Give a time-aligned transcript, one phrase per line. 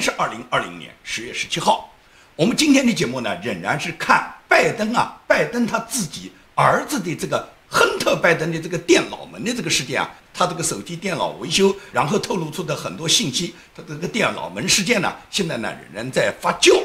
[0.00, 1.92] 是二零二零年十月十七号，
[2.36, 16.82] 我们今天的节目呢，仍然是看拜登啊，拜登他自己儿子的这个亨特拜登的这个电脑门的这个事件啊，他这个手提电脑维修，然后透露出的很多信息，他这个电脑门事件呢，现在呢仍然在发酵，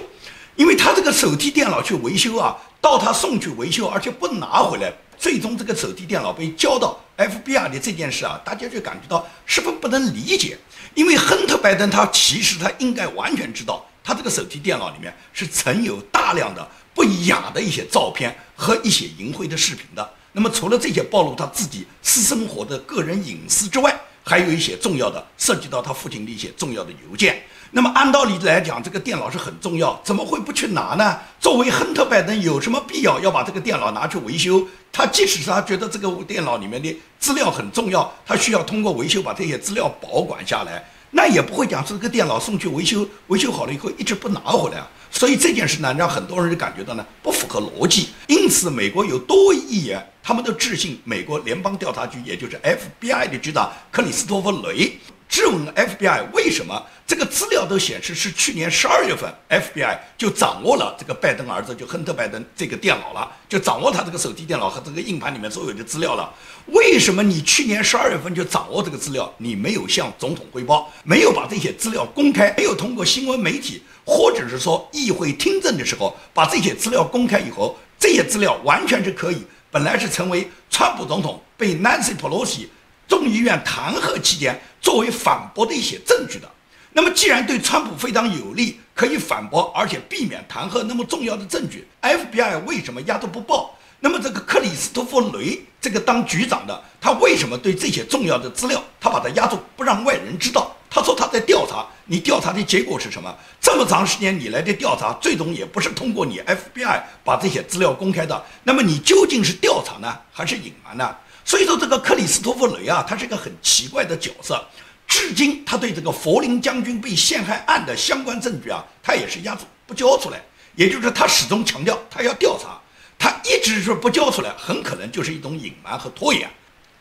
[0.55, 4.91] 因为他这个手提电脑去维修啊，到他送去维修，而且不拿回来。
[5.17, 10.57] 最终，这个手提电脑被交到 FBI 的这件事啊，大家就感觉到十分不能理解。
[10.95, 20.09] 因为亨特·拜登他其实他应该完全知道，他这个手提电脑里面是存有大量的不雅的一些照片和一些淫秽的视频的。
[20.31, 27.43] 那么，除了这些暴露他自己私生活的个人隐私之外，还有一些重要的涉及到他父亲的一些重要的邮件。
[27.71, 31.19] 那么按道理来讲，这个电脑是很重要，怎么会不去拿呢？
[31.39, 34.65] 作为亨特·拜登，有什么必要要把这个电脑拿去维修？
[34.93, 44.87] 他即使是他觉得这个电脑里面的资料很重要，他需要通过维修把这些资料保管下来，那也不会讲这个电脑送去维修，维修好了以后一直不拿回来啊。
[45.11, 48.09] 所以这件事呢，让很多人就感觉到呢不符合逻辑。
[48.27, 54.97] 因此，美国有多位议员，他们都致信美国联邦调查局，也就是 FBI 的局长克里斯托弗·雷。
[55.27, 66.33] 质问 FBI 为什么这个资料都显示是去年十二月份 FBI 就掌握了这个拜登儿子就亨特拜登这个电脑了，就掌握他这个手提电脑和这个硬盘里面所有的资料了。
[66.67, 82.67] 为什么你去年十二月份就掌握这个资料，你没有向总统汇报，没有把这些资料公开，没有通过新闻媒体或者是说议会听证的时候把这些资料公开以后，这些资料完全是可以本来是成为川普总统被 Nancy Pelosi。
[83.07, 86.49] 众议院弹劾期间，作为反驳的一些证据的，
[86.93, 93.77] 那么既然对川普非常有利，可以反驳，而且避免弹劾那么重要的证据，FBI 为什么压都不报？
[93.99, 100.75] 那么这个克里斯托弗·雷这个当局长的，他为什么对这些重要的资料，他把它压住，不让外人知道？
[100.89, 103.35] 他说他在调查，你调查的结果是什么？
[103.59, 111.15] 这么长时间你来的调查，最终也不是通过你 FBI 把这些资料公开的，那么你究竟是调查呢，还是隐瞒呢？
[111.45, 114.61] 所以说，这个克里斯托弗雷啊，他是一个很奇怪的角色。
[115.07, 120.43] 至今，他对这个佛林将军被陷害案的相关证据啊，他也是压住不交出来。
[120.75, 122.81] 也就是他始终强调他要调查，
[123.19, 126.49] 他一直说不交出来，很可能就是一种隐瞒和拖延。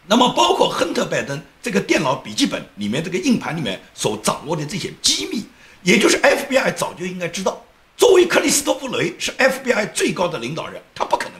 [0.07, 5.47] 那么，包括亨特·拜登这个电脑笔记本里面这个硬盘里面所掌握的这些机密，
[5.83, 7.65] 也就是 FBI 早就应该知道。
[7.97, 11.34] 作为克里斯托弗雷是 FBI 最高的领导人，他不可能。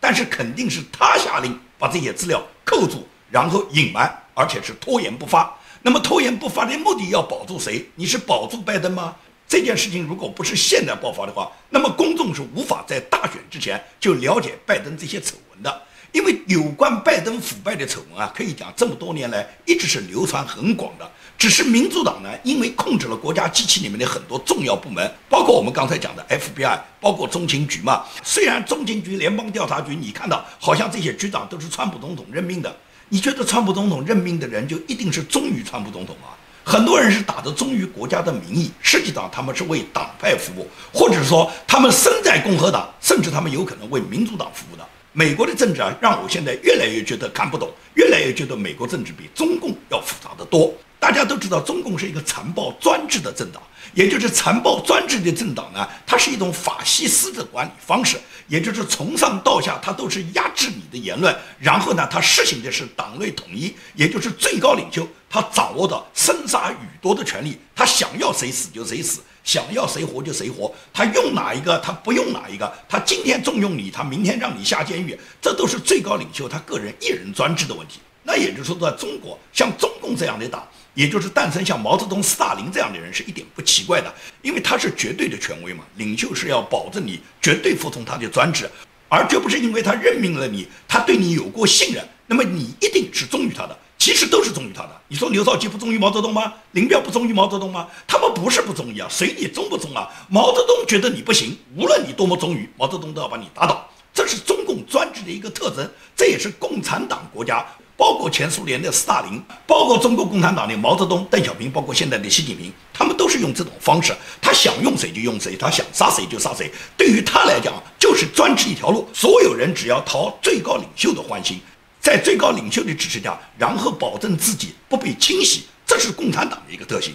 [0.00, 5.56] 但是肯定是他下令把这些资料扣住，然后隐瞒，而且是拖延不发。
[5.82, 7.88] 那么拖延不发的目的要保住谁？
[7.94, 9.16] 你是保住拜登吗？
[9.46, 15.82] 这件事情如果不是现在爆发的话，那么公众是无法在大选之前就了解拜登这些丑闻的。
[16.12, 21.10] 因为有关拜登腐败的丑闻啊，可以讲这么多年来一直是流传很广的。
[21.36, 28.04] 只是民主党呢，因为控制了国家机器里面的很多重要部门，包括我们刚才讲的 FBI，包括中情局嘛。
[28.24, 32.74] 虽然中情局、联邦调查局，你看到好像这些局长都是川普总统任命的，
[33.08, 36.28] 你觉得川普总统任命的人就一定是忠于川普总统吗？
[36.64, 44.86] 很多人是打着忠于国家的名义，实际上他们是为党派服务，或者说他们身在共和党，甚至他们有可能为民主党服务的。
[45.18, 50.72] 美国的政治啊，让我现在越来越觉得看不懂，越来越觉得美国政治比中共要复杂的多。
[51.00, 53.60] 大家都知道，中共是一个残暴专制的政党，
[53.94, 78.00] 也就是残暴专制的政党呢，它是一种法西斯的管理方式，也就是从上到下，它都是压制你的言论，然后呢，它实行的是党内统一，也就是最高领袖他掌握的生杀予夺的权利，他想要谁死就谁死，想要谁活就谁活，他用哪一个他不用哪一个，他今天重用你，他明天让你下监狱，这都是最高领袖他个人一人专制的问题。
[78.22, 80.66] 那也就是说，在中国，像中共这样的党。
[80.94, 84.12] 也就是诞生像毛泽东、斯大林这样的人是一点不奇怪的，
[84.42, 85.84] 因为他是绝对的权威嘛。
[85.94, 88.68] 领袖是要保证你绝对服从他的专制，
[89.08, 93.78] 而绝不是因为他任命了你，他对你有过信任，那么你一定是忠于他的。
[93.98, 94.90] 其实都是忠于他的。
[95.08, 96.54] 你说刘少奇不忠于毛泽东吗？
[96.72, 97.88] 林彪不忠于毛泽东吗？
[98.06, 100.08] 他们不是不忠于啊，随你忠不忠啊。
[100.28, 103.88] 毛泽东觉得你不行，无论你多么忠于，毛泽东都要把你打倒。
[104.14, 107.66] 这是中共专制的一个特征，这也是共产党国家。
[107.96, 114.14] 包括前苏联的斯大林，包括中国共产党的毛泽东、邓小平，包括现在的习近平，他们都是用这种方式。
[114.40, 116.70] 他想用谁就用谁，他想杀谁就杀谁。
[116.96, 119.08] 对于他来讲，就是专制一条路。
[119.12, 121.60] 所有人只要讨最高领袖的欢心，
[122.08, 127.12] 在最高领袖的支持下，然后保证自己不被清洗，这是共产党的一个特性。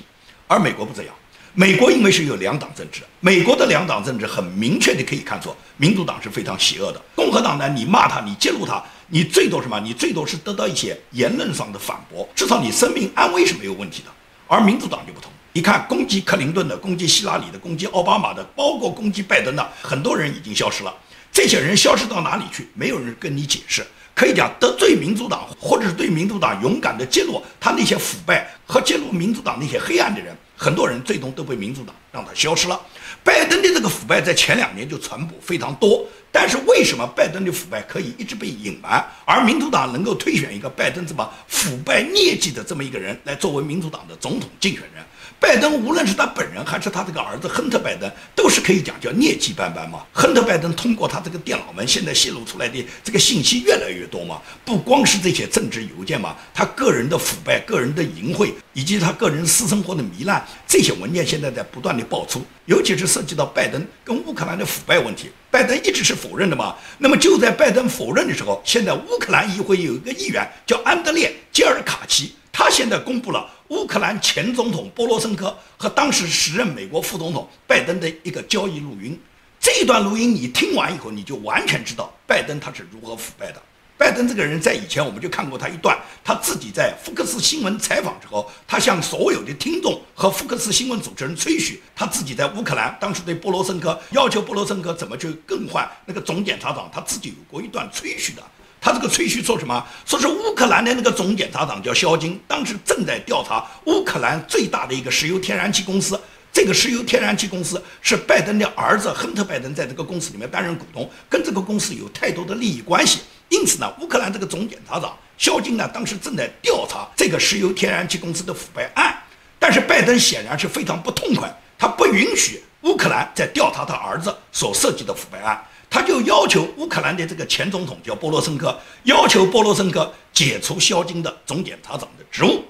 [0.48, 1.16] 而美国不这样。
[1.56, 7.02] 美国因为是有两党政治，美国的两党政治很明确的可以看出，民主党是非常邪恶的。
[7.16, 9.80] 共和党呢，你骂他，你揭露他，你最多什么？
[9.80, 14.12] 你最多是得到一些言论上的反驳，至少你生命安危是没有问题的。
[14.48, 20.94] 而民主党就不同，你看攻击克林顿的、攻击希拉里的、攻击奥巴马的，包括攻击拜登的，很多人已经消失了。
[21.32, 22.68] 这些人消失到哪里去？
[22.76, 23.84] 没有人跟你解释。
[24.16, 32.80] 可以讲得罪民主党，或者是对民主党勇敢的揭露他那些腐败和揭露民主党那些黑暗的人，很多人最终都被民主党让他消失了。
[33.24, 45.04] 拜登的这个腐败在前两年就传播非常多，但是为什么拜登的腐败可以一直被隐瞒，而民主党能够推选一个拜登这么腐败劣迹的这么一个人来作为民主党的总统竞选人？
[45.44, 50.02] 拜登无论是他本人还是他这个儿子亨特·拜登，都是可以讲叫劣迹斑斑嘛。
[50.14, 66.74] 亨特·拜登通过他这个电脑门现在泄露出来的这个信息越来越多嘛，不光是这些政治邮件嘛，他个人的腐败、个人的淫秽以及他个人私生活的糜烂，这些文件现在在不断的爆出，尤其是涉及到拜登跟乌克兰的腐败问题，拜登一直是否认的嘛。
[66.98, 72.34] 那么就在拜登否认的时候，现在乌克兰议会有一个议员叫安德烈·基尔卡奇。
[72.54, 79.20] 他现在公布了乌克兰前总统波罗申科和当时时任美国副总统拜登的一个交易录音。
[79.60, 83.62] 这一段录音你听完以后，你就完全知道拜登他是如何腐败的。
[83.98, 98.44] 拜登这个人，在以前我们就看过他一段，他自己在福克斯新闻采访之后，他向所有的听众和福克斯新闻主持人吹嘘，他自己在乌克兰当时对波罗申科要求波罗申科怎么去更换那个总检察长，他自己有过一段吹嘘的。
[98.84, 99.82] 他这个吹嘘说什么？
[100.06, 106.20] 说是乌克兰的那个总检察长叫肖金，当时正在调查乌克兰最大的一个石油天然气公司。
[106.52, 113.22] 这个石油天然气公司是拜登的儿子亨特·拜登在这个公司里面担任股东，跟这个公司有太多的利益关系。
[113.48, 119.18] 因此呢，乌克兰这个总检察长肖金呢，当时正在调查这个石油天然气公司的腐败案。
[119.58, 121.50] 但是拜登显然是非常不痛快，
[121.80, 125.58] 他不允许乌克兰在调查他儿子所涉及的腐败案。
[125.94, 132.64] 他就要求乌克兰的这个前总统叫波罗申科，要求波罗申科解除肖金的总检察长的职务。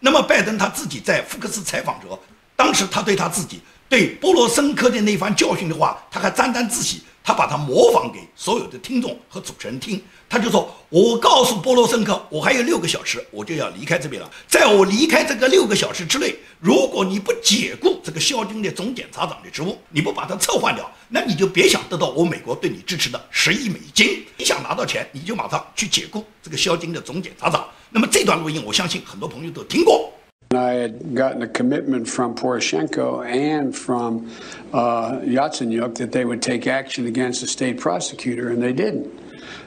[0.00, 2.22] 那么拜登他自己在福克斯采访时候，
[2.54, 7.02] 当时他对他自己对波罗申科的那番教训的话，他还沾沾自喜。
[7.26, 14.30] 他把它模仿给所有的听众和主持人听，他就说：“我告诉波罗申科，我还有六个小时，我就要离开这边了。
[14.46, 24.24] 在我离开这个六个小时之内，如果你不解雇这个肖军的总检察长的职务，你不把他撤换掉，那你就别想得到我美国对你支持的十亿美金。
[24.36, 27.68] 你想拿到钱，你就马上去解雇这个肖军的总检察长。
[27.90, 30.12] 那么这段录音，我相信很多朋友都听过。”
[30.56, 34.30] I had gotten a commitment from Poroshenko and from
[34.72, 39.12] uh, Yatsenyuk that they would take action against the state prosecutor, and they didn't.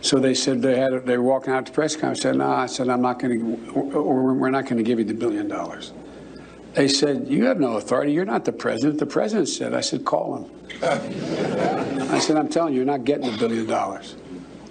[0.01, 2.21] So they said they had they were walking out to press conference.
[2.21, 3.79] Said, "No," I said, "I'm not going to.
[3.99, 5.93] We're not going to give you the billion dollars."
[6.73, 8.13] They said, "You have no authority.
[8.13, 10.51] You're not the president." The president said, "I said, call him."
[12.11, 14.15] I said, "I'm telling you, you're not getting the billion dollars."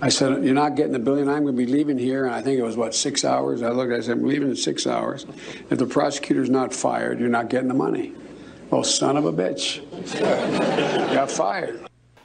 [0.01, 1.29] I said, You're not getting the billion.
[1.29, 2.25] I'm going to be leaving here.
[2.25, 3.61] And I think it was, what, six hours?
[3.63, 5.25] I looked, I said, I'm leaving in six hours.
[5.69, 8.13] If the prosecutor's not fired, you're not getting the money.
[8.69, 9.81] Well, son of a bitch.
[11.13, 11.79] Got fired.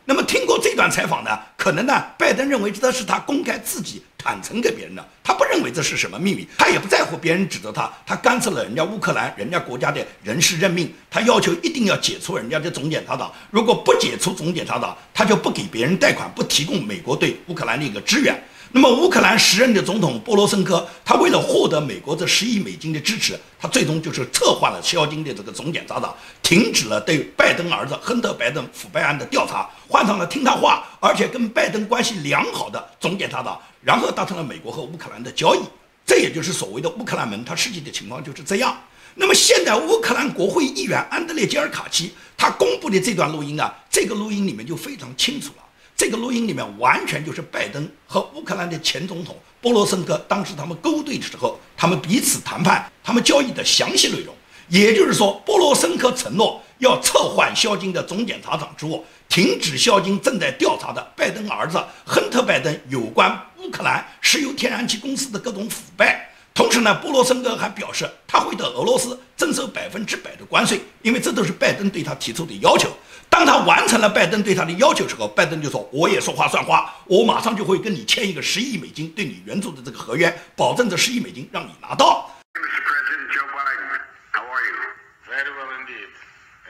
[0.04, 18.41] 那么听过这段采访呢，可能呢，拜登认为这是他公开自己 坦诚给别人的，他不认为这是什么秘密，他也不在乎别人指责他，他干涉了人家乌克兰人家国家的人事任命，他要求一定要解除人家的总检察长，如果不解除总检察长，他就不给别人贷款，不提供美国对乌克兰的一个支援。
[18.75, 26.11] 那么，乌克兰时任的总统波罗申科，他为了获得美国这十亿美金的支持，他最终就是撤换了肖金的这个总检察长，
[26.41, 35.59] 停止了对拜登儿子亨特·拜登腐败案的调查，换上了听他话而且跟拜登关系良好的总检察长，然后达成了美国和乌克兰的交易。
[36.03, 38.75] 这也就是所谓的乌克兰门，他实际的情况就是这样。
[39.13, 45.62] 那么，现在乌克兰国会议员安德烈·吉尔卡奇他公布的这段录音啊，这个录音里面就非常清楚了。
[45.95, 54.33] 这个录音里面完全就是拜登和乌克兰的前总统波罗申科当时他们勾兑的时候，他们彼此谈判、他们交易的详细内容。
[54.69, 66.29] 也就是说，波罗申科承诺要撤换肖金的总检察长职务，停止肖金正在调查的拜登儿子亨特·拜登有关乌克兰石油天然气公司的各种腐败。
[66.53, 72.89] 同时呢，波罗申科还表示他会对俄罗斯征收百分之百的关税，因为这都是拜登对他提出的要求。
[73.33, 82.81] 当他完成了拜登对他的要求之后，拜登就说：“我也说话算话，我马上就会跟你签一个十亿美金对你援助的这个合约，保证这十亿美金让你拿到。” Mr.
[82.85, 83.89] President Joe Biden,
[84.37, 84.77] how are you?
[85.25, 86.13] Very well indeed.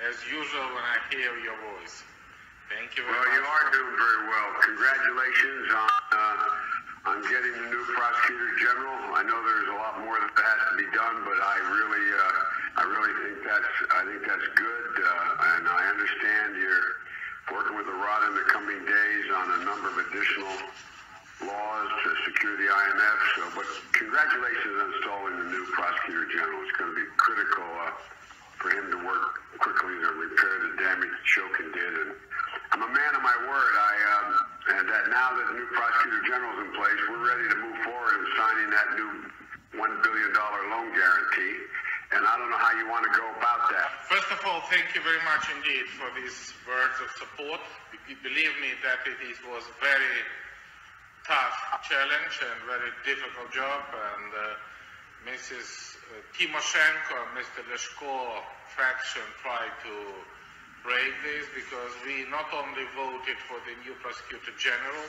[0.08, 2.00] As usual, when I hear your voice.
[2.72, 4.50] Thank you very Well, you are doing very well.
[4.64, 8.98] Congratulations on uh, on getting the new prosecutor general.
[9.20, 11.93] I know there's a lot more that has to be done, but I really,
[20.14, 20.54] additional
[21.42, 23.18] laws to secure the IMF.
[23.34, 23.66] So, but
[23.98, 26.62] congratulations on installing the new prosecutor general.
[26.62, 27.98] It's going to be critical uh,
[28.62, 31.94] for him to work quickly to repair the damage Shokin did.
[32.06, 32.12] And
[32.78, 33.74] I'm a man of my word.
[33.74, 34.28] I um,
[34.78, 38.14] and that now that the new prosecutor general's in place, we're ready to move forward
[38.22, 39.12] in signing that new
[39.82, 41.58] one billion dollar loan guarantee.
[42.14, 44.06] And I don't know how you want to go about that.
[44.06, 47.58] First of all, thank you very much indeed for these words of support.
[48.06, 49.18] Believe me that it
[49.50, 50.22] was a very
[51.26, 53.82] tough challenge and very difficult job.
[53.90, 55.98] And uh, Mrs.
[56.38, 57.66] Timoshenko and Mr.
[57.66, 58.46] Leshko
[58.78, 59.96] faction tried to
[60.86, 65.08] break this because we not only voted for the new prosecutor general,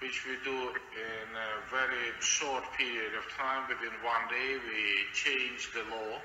[0.00, 5.70] which we do in a very short period of time, within one day we change
[5.72, 6.20] the law.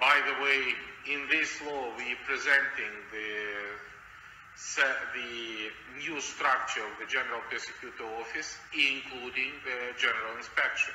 [0.00, 0.74] By the way,
[1.06, 3.78] in this law we presenting the
[5.14, 10.94] the new structure of the General Prosecutor Office, including the General Inspection,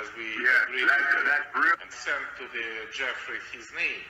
[0.00, 1.50] as we Yes, agreed that-
[1.82, 4.04] and sent to the Jeffrey his name.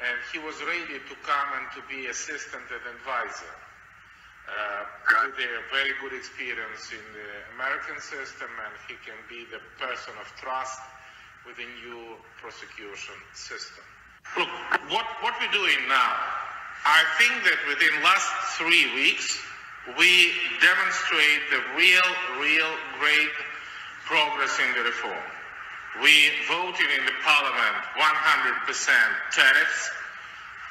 [0.00, 3.67] And he was ready to come and to be assistant and advisor.
[4.48, 4.88] Uh,
[5.38, 10.10] with a very good experience in the American system, and he can be the person
[10.18, 10.80] of trust
[11.46, 13.84] with the new prosecution system.
[14.36, 14.50] Look,
[14.90, 16.12] what, what we're doing now,
[16.84, 18.28] I think that within last
[18.58, 19.38] three weeks,
[19.96, 22.08] we demonstrate the real,
[22.42, 23.32] real great
[24.04, 25.28] progress in the reform.
[26.02, 28.90] We voted in the parliament 100%
[29.32, 29.90] tariffs,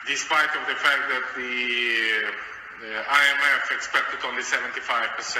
[0.08, 5.40] despite of the fact that the, the IMF expected only 75%.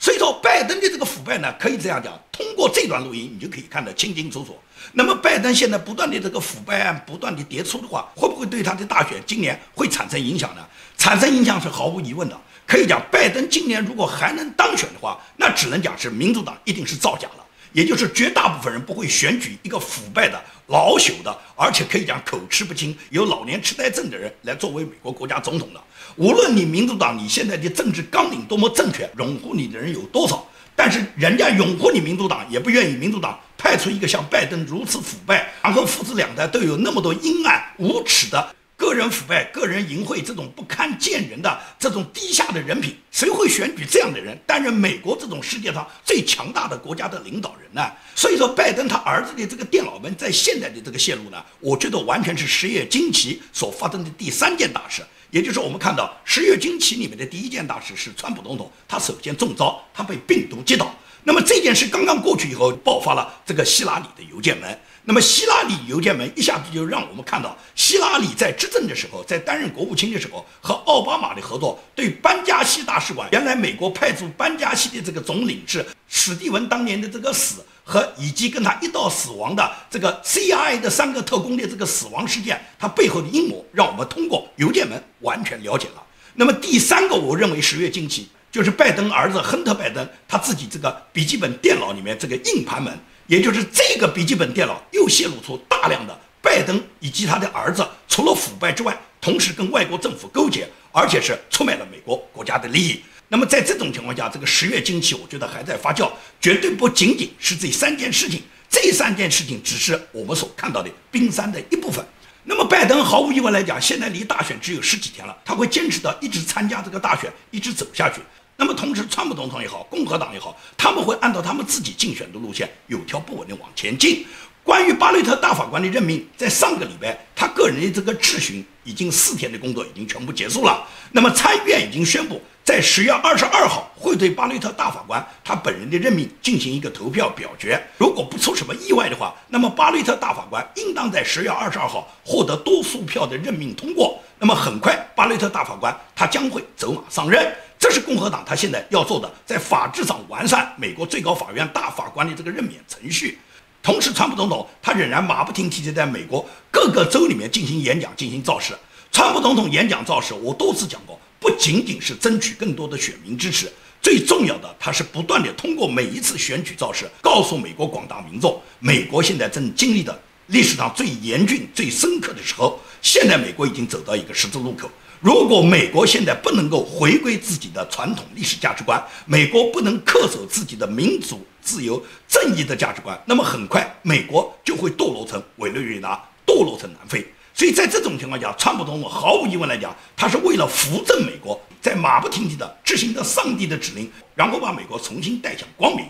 [0.00, 4.56] 所以说，拜登的这个腐败呢，可以这样讲，通过这段录音，你就可以看得清清楚楚。
[4.92, 10.64] 那么，拜登现在不断的这个腐败案不断的迭出的话，会不会对他的大选今年会产生影响呢？
[10.96, 12.40] 产生影响是毫无疑问的。
[12.66, 17.44] 可以讲，拜登今年如果还能当选的话，那只能讲是民主党一定是造假了。
[17.72, 25.80] 也就是绝大部分人不会选举一个腐败的、老朽的，而且可以讲口齿不清、有老年痴呆症的人来作为美国国家总统的。
[26.16, 38.54] 无论你民主党你现在的政治纲领多么正确，拥护你的人有多少，但是人家拥护你民主党，也不愿意民主党派出一个像拜登如此腐败，然后父子两代都有那么多阴暗无耻的。
[38.78, 47.90] 个人腐败、个人淫秽这种不堪见人的这种低下的人品，谁会选举这样的人担任美国这种世界上最强大的国家的领导人呢？
[48.14, 60.94] 所以说，拜登他儿子的这个电脑门在现在的这个线路呢，我觉得完全是十月惊奇所发生的第三件大事，也就是我们看到十月惊奇里面的第一件大事是川普总统他首先中招，他被病毒击倒。
[61.28, 64.80] 那么这件事刚刚过去以后，爆发了这个希拉里的邮件门。
[65.04, 86.02] 那么希拉里邮件门一下子就让我们看到，希拉里在执政的时候，在担任国务卿的时候，和奥巴马的合作，对班加西大使馆，原来美国派驻班加西的这个总领事史蒂文当年的这个死，和以及跟他一道死亡的这个 CIA 的三个特工的这个死亡事件，它背后的阴谋，让我们通过邮件门完全了解了。
[86.36, 88.28] 那么第三个，我认为十月惊奇。
[88.50, 103.02] 就是拜登儿子亨特·拜登他自己这个笔记本电脑里面这个硬盘门，也就是这个笔记本电脑又泄露出大量的拜登以及他的儿子除了腐败之外，同时跟外国政府勾结，而且是出卖了美国国家的利益。
[103.28, 112.02] 那么在这种情况下，这个十月惊奇，我觉得还在发酵，绝对不仅仅是这三件事情，这三件事情只是我们所看到的冰山的一部分。
[112.44, 118.22] 那么拜登毫无疑问来讲，现在离大选只有十几天了，他会坚持到一直参加这个大选，一直走下去。
[118.60, 124.26] 那么同时，川普总统也好，共和党也好，他们会按照他们自己竞选的路线，有条不紊地往前进。
[124.64, 130.84] 关于巴雷特大法官的任命，在上个礼拜，他个人的这个质询已经四天的工作已经全部结束了。
[131.12, 137.80] 那么参议院已经宣布，在十月二十二号会对巴雷特大法官他本人的任命进行一个投票表决。
[137.96, 144.18] 如果不出什么意外的话，那么巴雷特大法官应当在十月二十二号获得多数票的任命通过。
[144.36, 147.54] 那么很快，巴雷特大法官他将会走马上任。
[147.78, 153.38] 这是共和党他现在要做的，在法制上完善美国最高法院大法官的这个任免程序。
[153.80, 158.74] 同时，川普总统他仍然马不停蹄地在美国各个州里面进行演讲、进行造势。
[159.12, 172.78] 川普总统演讲造势，我多次讲过，不仅仅是争取更多的选民支持，最重要的，他是不断地通过每一次选举造势，告诉美国广大民众，美国现在正经历的历史上最严峻、最深刻的时候。
[173.00, 174.90] 现在美国已经走到一个十字路口。
[175.20, 187.26] 如果美国现在不能够回归自己的传统历史价值观，美国不能恪守自己的民主、自由、正义的价值观，那么很快美国就会堕落成委内瑞拉，堕落成南非。
[187.52, 196.06] 所以在这种情况下，川普总统毫无疑问来讲，他是为了扶正美国，在马不停蹄地执行着上帝的指令，然后把美国重新带向光明。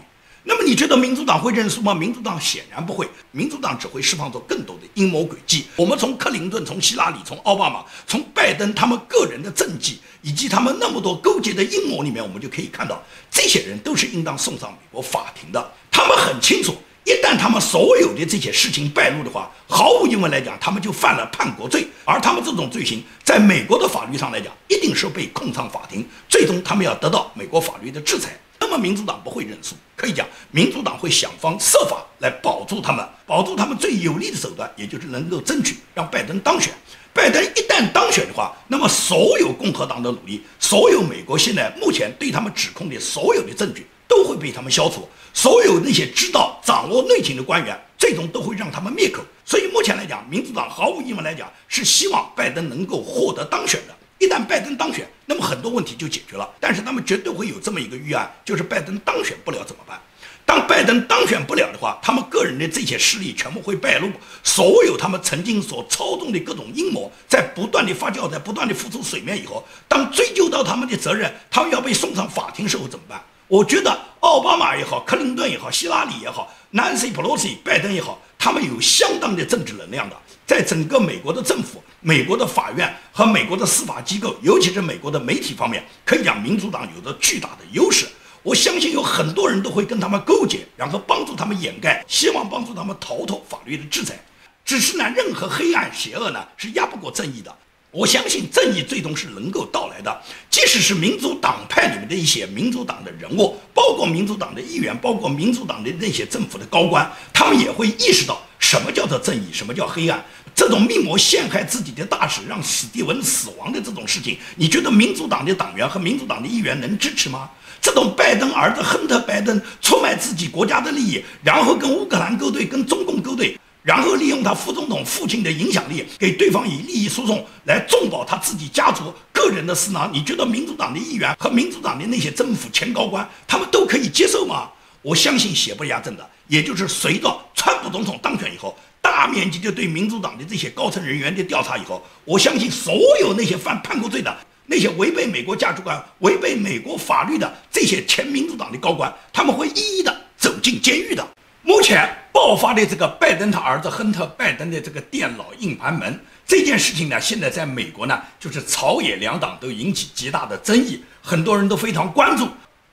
[0.48, 1.92] 那么你觉得民主党会认输吗？
[1.92, 5.66] 民主党显然不会，民主党只会释放出更多的阴谋诡计。
[5.76, 15.70] 我们从克林顿、从希拉里、从奥巴马、从拜登他们个人的政绩，以及他们那么多勾结的阴谋里面，我们就可以看到，这些人都是应当送上美国法庭的。
[15.90, 16.74] 他们很清楚，
[17.04, 21.86] 一旦他们所有的这些事情败露的话，毫无疑问来讲，他们就犯了叛国罪。
[22.06, 28.30] 而他们这种罪行，在美国的法律上来讲，一定是被控上法庭，最终他们要得到美国法律的制裁。
[28.58, 36.72] 那么民主党不会认输，可以讲，民主党会想方设法来保住他们，保住他们最有利的手段，也就是能够争取让拜登当选。
[37.12, 45.08] 拜登一旦当选的话，那么所有共和党的努力，所有美国现在目前对他们指控的所有的证据，都会被他们消除。
[45.34, 49.20] 所有那些知道掌握内情的官员，最终都会让他们灭口。
[49.44, 53.94] 所以目前来讲，民主党毫无疑问来讲是希望拜登能够获得当选的。
[54.18, 56.48] 一旦拜登当选，那么很多问题就解决了。
[56.60, 60.00] 但是他们绝对会有这么一个预案，就是拜登当选不了怎么办？
[60.44, 64.10] 当拜登当选不了的话，他们个人的这些势力全部会败露，
[64.42, 73.22] 所有他们曾经所操纵的各种阴谋，在不断的发酵，在不断的浮出水面以后，当追究到他们的责任，他们要被送上法庭时候怎么办？
[73.46, 80.16] 我觉得奥巴马也好，克林顿也好，希拉里也好，Nancy Pelosi、拜登也好，他们有相当的政治能量的。
[80.48, 88.06] 在整个美国的政府、美国的法院和美国的司法机构，尤其是美国的媒体方面，可以讲民主党有着巨大的优势。
[88.42, 94.18] 我相信有很多人都会跟他们勾结，然后帮助他们掩盖，希望帮助他们逃脱法律的制裁。
[94.64, 97.54] 只是呢，任何黑暗邪恶呢是压不过正义的。
[97.90, 100.22] 我相信正义最终是能够到来的。
[100.48, 110.24] 即使是民主党派里面的一些民主党的人物，包括民主党的议员，包括民主党的那些政府的高官，他们也会意识到什么叫做正义，什么叫黑暗。
[110.54, 117.48] 这种密谋陷害自己的大使，让史蒂文死亡的这种事情，你觉得民主党的党员和民主党的议员能支持吗？
[117.80, 130.10] 这种拜登儿子亨特·拜登出卖自己国家的利益，然后跟乌克兰勾兑，跟中共勾兑，然后利用他副总统父亲的影响力，给对方以利益输送，来重保他自己家族个人的私囊。
[130.12, 134.68] 你觉得民主党的议员和民主党的那些政府前高官，他们都可以接受吗？
[135.02, 138.76] 我相信邪不压正的，也就是随着川普总统当选以后。
[139.00, 151.26] 大面积的对民主党的这些高层人员的调查以后，我相信所有那些犯叛国罪的、那些违背美国价值观、违背美国法律的这些前民主党的高官，他们会一一的走进监狱的。
[151.62, 162.46] 目前爆发的这个拜登他儿子亨特·拜登的这个电脑硬盘门这件事情呢，现在在美国呢，就是朝野两党都引起极大的争议，很多人都非常关注。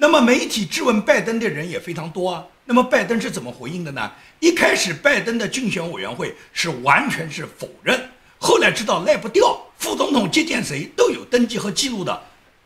[0.05, 2.45] 那么媒体质问拜登的人也非常多啊。
[2.65, 4.11] 那么拜登是怎么回应的呢？
[4.39, 7.99] 一开始拜登的竞选委员会是完全是否认，
[8.37, 12.21] 后来知道赖不掉，副总统接见谁都有登记和记录的，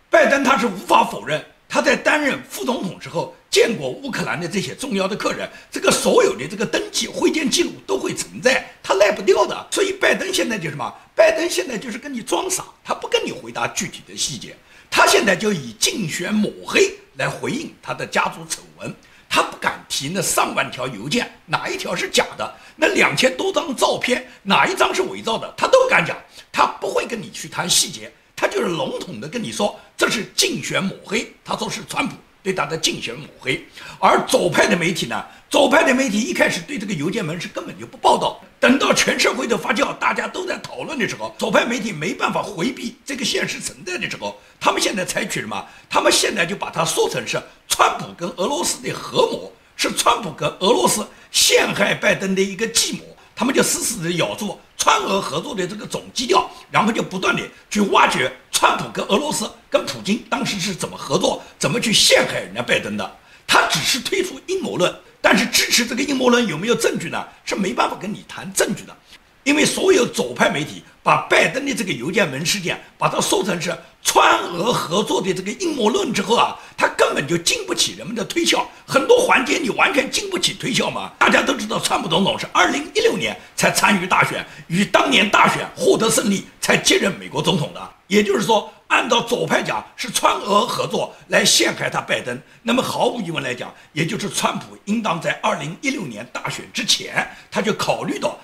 [0.10, 9.68] 拜登他是无法否认他在担任副总统之后见过乌克兰的这些重要的客人，这个所有的这个登记会见记录都会存在，他赖不掉的。
[9.72, 10.94] 所以拜登现在就什么？
[11.16, 14.54] 拜登现在就是跟你装傻，他不跟你回答具体的细节，
[14.90, 18.94] 他现在就以竞选抹黑来回应他的家族丑闻。
[19.32, 26.18] 他不敢提那上万条邮件哪一条是假的，那两千多张照片哪一张是伪造的，他都敢讲。
[26.52, 31.32] 他不会跟你去谈细节，他就是笼统的跟你说这是竞选抹黑。
[31.46, 33.66] 他说是川普对他的竞选抹黑，
[34.00, 35.24] 而左派的媒体呢？
[35.50, 45.66] 左派的媒体一开始对这个邮件门是根本就不报道，等到全社会的发酵，大家都在讨论的时候，左派媒体没办法回避这个现实存在的时候，他们现在采取什么？
[45.90, 53.04] 他们现在就把它说成是川普跟俄罗斯的合谋，是川普跟俄罗斯陷害拜登的一个计谋，
[53.36, 63.18] 他们就死死的咬住川俄合作的这个总基调，然后就不断的去挖掘川普跟俄罗斯跟普京当时是怎么合作，怎么去陷害人家拜登的。
[63.46, 64.92] 他只是推出阴谋论。
[65.22, 67.22] 但是支持这个阴谋论有没有证据呢？
[67.44, 68.98] 是没办法跟你谈证据的，
[69.44, 81.12] 因为所有左派媒体把拜登的这个邮件门事件，把它说成是川俄合作的这个阴谋论之后啊，他根本就经不起人们的推敲，很多环节你完全经不起推敲嘛。
[81.18, 88.72] 大家都知道，川普总统是二零一六年才参与大选，与当年大选获得胜利才接任美国总统的，也就是说。
[88.90, 92.36] 按照左派讲，是川俄合作来陷害他拜登。
[92.64, 98.36] 那么毫无疑问来讲，也就是川普应当在二零一六年大选之前，他就考虑到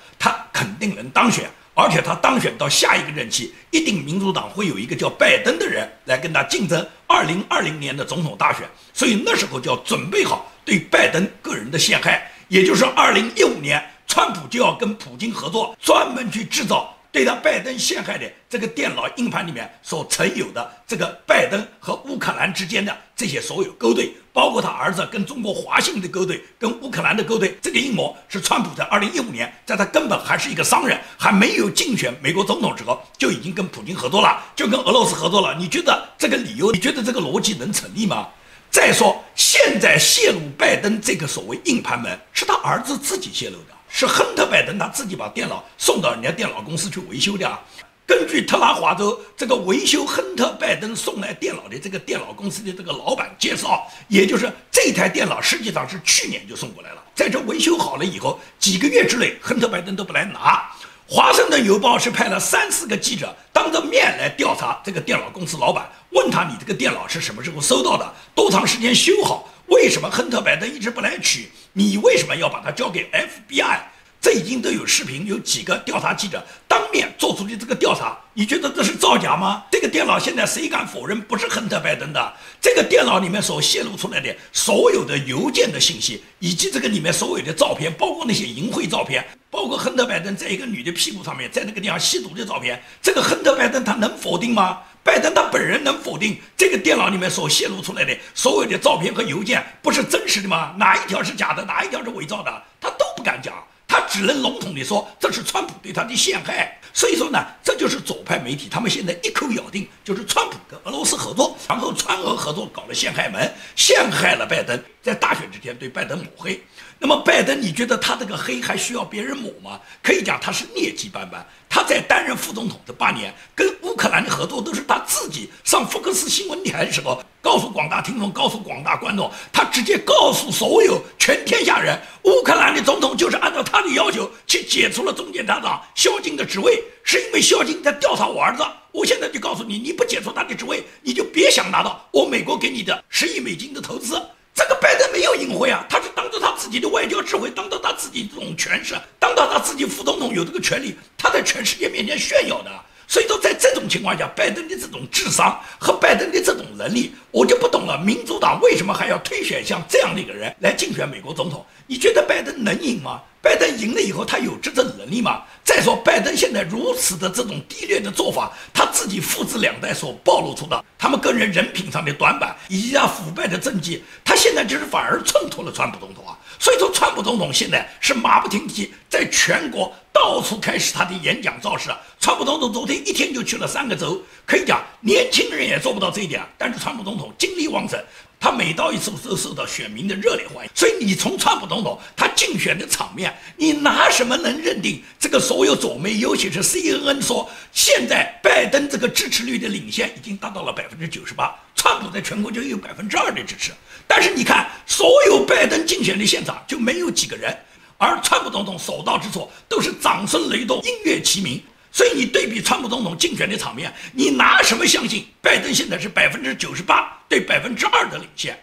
[1.16, 8.68] 当选，而且他当选到下一个任期，一定民主党会有一个叫拜登的人来跟他竞争二零二零年的总统大选。
[8.94, 16.94] 所以那时候就要准备好对拜登个人的陷害，也就是二零一五年，川普就要跟普京合作，专门去制造。
[17.16, 35.56] 对他拜登陷害的这个电脑硬盘里面所存有的这个拜登和乌克兰之间的这些所有勾兑，包括他儿子跟中国华信的勾兑，跟乌克兰的勾兑，这个阴谋是川普在二零一五年，在他根本还是一个商人，还没有竞选美国总统时候，就已经跟普京合作了，就跟俄罗斯合作了。
[35.58, 38.28] 你觉得这个理由，你觉得这个逻辑能成立吗？
[38.70, 43.75] 再说，现在泄露拜登这个所谓硬盘门，是他儿子自己泄露的。
[43.98, 47.58] 是亨特·拜登他自己把电脑送到人家电脑公司去维修的啊。
[48.06, 60.70] 根据特拉华州这个维修亨特·拜登送来电脑的这个电脑公司的这个老板介绍，也就是这台电脑实际上是去年就送过来了，在这维修好了以后，几个月之内，亨特·拜登都不来拿。
[61.08, 69.48] 华盛顿邮报是派了三四个记者当着面来调查这个电脑公司老板，问他你这个电脑是什么时候收到的，多长时间修好。
[69.68, 71.50] 为什么亨特·拜登一直不来取？
[71.74, 73.80] 你为什么要把它交给 FBI？
[74.26, 78.18] 这已经都有视频，有几个调查记者当面做出的这个调查。
[78.34, 79.64] 你觉得这是造假吗？
[79.70, 82.34] 这个电脑现在谁敢否认不是亨特·拜登的？
[82.60, 94.80] 这个电脑里面所泄露出来的所有的邮件的信息，以及这个里面所有的照片，包括那些淫秽照片，包括亨特·拜登在一个女的屁股上面在那个地方吸毒的照片，这个亨特·拜登他能否定吗？
[95.04, 100.74] 拜登他本人能否定这个电脑里面所泄露出来的所有的照片和邮件不是真实的吗？
[100.80, 103.54] 哪一条是假的，哪一条是伪造的，他都不敢讲，
[103.96, 106.78] 他只能笼统地说这是川普对他的陷害。
[106.94, 116.62] 所以说呢，这就是左派媒体他们现在一口咬定就是川普跟俄罗斯合作，然后川俄合作搞了陷害门，陷害了拜登，在大选之前对拜登抹黑。
[116.98, 119.80] 那么拜登，你觉得他这个黑还需要别人抹吗？
[120.02, 121.46] 可以讲他是劣迹斑斑。
[121.70, 138.64] 他在担任副总统这八年，跟乌克兰的合作都是他自己上福克斯新闻台的时候告诉广大听众、告诉广大观众，他直接告诉所有全天下人，乌克兰的总统就是按照他的要求去解除了中间大长肖金的职位，是因为肖金在调查我儿子。
[138.94, 144.16] 我现在就告诉你，你不解除他的职位，你就别想拿到我美国给你的十亿美金的投资。
[144.56, 152.72] 这个拜登没有隐晦啊，他是当着他自己的外交智慧，当着他自己这种权势，当着他自己副总统有这个权利，他在全世界面前炫耀的。
[153.06, 157.98] 所以说，在这种情况下，拜登的这种智商和拜登的这种能力，我就不懂了。
[158.00, 161.64] 民主党为什么还要推选像这样的一个人来竞选美国总统？
[161.86, 163.22] 你觉得拜登能赢吗？
[163.46, 165.44] 拜登赢了以后，他有执政能力吗？
[165.64, 176.36] 再说，拜登现在如此的这种低劣的做法，他自己父子两代所暴露出的他们个人人品上的短板，以及他腐败的政绩，他现在就是反而衬托了川普总统啊。
[176.58, 181.90] 所以说，川普总统现在是马不停蹄，在全国到处开始他的演讲造势。
[182.20, 187.98] 川普总统昨天一天就去了三个州，可以讲年轻人也做不到这一点，但是川普总统精力旺盛。
[188.38, 203.72] 他每到一次都受到选民的热烈欢迎，所以你从川普总统他竞选的场面，你拿什么能认定这个所有左媒，尤其是 CNN 说，现在拜登这个支持率的领先已经达到了百分之九十八，川普在全国就有百分之二的支持。
[204.06, 207.58] 但是你看，所有拜登竞选的现场就没有几个人，
[207.98, 211.62] 而川普总统所到之处都是掌声雷动，音乐齐鸣。
[211.92, 218.60] 所以你对比川普总统竞选的场面，你拿什么相信拜登现在是百分之九十八对百分之二的领先？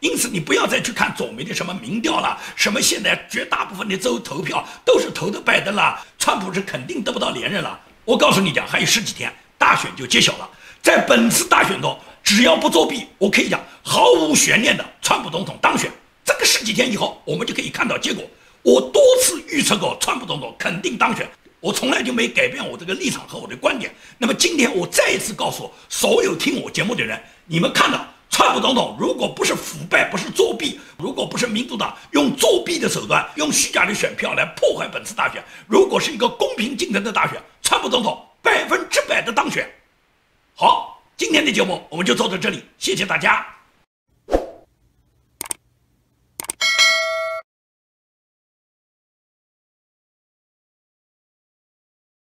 [0.00, 7.78] 因此你不要再去看左媒的什么民调了，什么现在绝大部分的州投票都是投的拜登了，川普是肯定得不到连任了。
[8.04, 10.50] 我告诉你讲，还有十几天大选就揭晓了，
[10.82, 15.88] 在本次大选中，只要不作弊，我可以讲毫无悬念的川普总统当选。
[16.24, 18.24] 这个十几天以后，我们就可以看到结果。
[18.62, 21.28] 我多次预测过川普总统肯定当选。
[21.60, 23.94] 我从来就没改变我这个立场和我的观点。
[24.18, 39.70] 那么今天我再一次告诉所有听我节目的人，你们看到川普总统如果不是腐败，不是作弊，如果不是民主党用作弊的手段，用虚假的选票来破坏本次大选，如果是一个公平竞争的大选，川普总统百分之百的当选。
[40.56, 43.51] 好，今天的节目我们就做到这里，谢谢大家。